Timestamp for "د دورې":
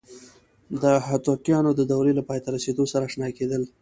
1.75-2.11